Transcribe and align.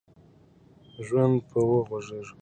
ژوند 1.05 1.35
به 1.49 1.57
وغوړېږي 1.69 2.29